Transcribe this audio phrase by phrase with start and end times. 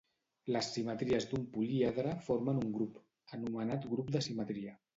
[0.53, 2.99] Les simetries d'un políedre formen un grup,
[3.39, 4.79] anomenat grup de simetria.